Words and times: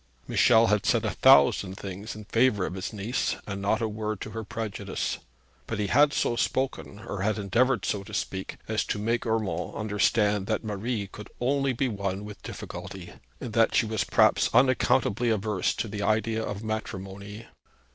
Michel 0.27 0.65
had 0.65 0.83
said 0.83 1.05
a 1.05 1.11
thousand 1.11 1.75
things 1.75 2.15
in 2.15 2.25
favour 2.25 2.65
of 2.65 2.73
his 2.73 2.91
niece 2.91 3.35
and 3.45 3.61
not 3.61 3.83
a 3.83 3.87
word 3.87 4.19
to 4.21 4.31
her 4.31 4.43
prejudice; 4.43 5.19
but 5.67 5.77
he 5.77 5.85
had 5.85 6.11
so 6.11 6.35
spoken, 6.35 7.01
or 7.05 7.21
had 7.21 7.37
endeavoured 7.37 7.85
so 7.85 8.03
to 8.03 8.11
speak, 8.11 8.57
as 8.67 8.83
to 8.83 8.97
make 8.97 9.27
Urmand 9.27 9.75
understand 9.75 10.47
that 10.47 10.63
Marie 10.63 11.05
could 11.05 11.29
only 11.39 11.71
be 11.71 11.87
won 11.87 12.25
with 12.25 12.41
difficulty, 12.41 13.13
and 13.39 13.53
that 13.53 13.75
she 13.75 13.85
was 13.85 14.03
perhaps 14.03 14.49
unaccountably 14.55 15.29
averse 15.29 15.71
to 15.75 15.87
the 15.87 16.01
idea 16.01 16.43
of 16.43 16.63
matrimony. 16.63 17.45